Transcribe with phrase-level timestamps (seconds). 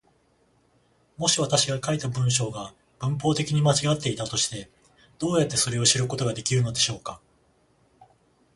[1.17, 4.67] もし私が書いた文章が文法的に間違っていたとして、
[5.19, 7.21] どうやってそれを知ることができるのでしょうか。